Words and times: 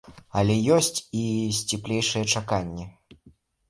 Але 0.39 0.55
ёсць 0.77 0.99
і 1.21 1.23
сціплейшыя 1.61 2.29
чаканні. 2.33 2.93